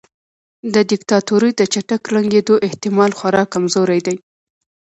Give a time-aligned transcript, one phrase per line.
[0.73, 4.17] د دیکتاتورۍ د چټک ړنګیدو احتمال خورا کمزوری دی.